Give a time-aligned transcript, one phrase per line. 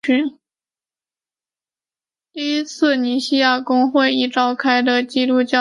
[0.03, 0.17] 第
[2.33, 5.49] 一次尼西亚公会议召开的基督教大公会议。